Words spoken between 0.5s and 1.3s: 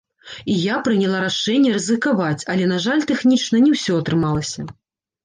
І я прыняла